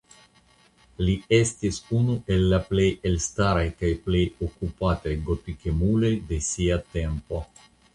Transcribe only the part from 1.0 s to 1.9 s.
Li estis